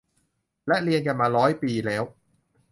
[0.67, 2.03] และเรียนกันมาร้อยปีแล้ว